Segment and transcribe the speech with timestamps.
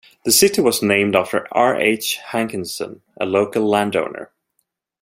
[0.25, 1.79] The city was named after R.
[1.79, 2.17] H.
[2.17, 4.31] Hankinson, a local land owner.